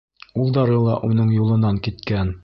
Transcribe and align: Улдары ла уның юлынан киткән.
Улдары 0.43 0.79
ла 0.85 0.95
уның 1.09 1.29
юлынан 1.35 1.79
киткән. 1.89 2.35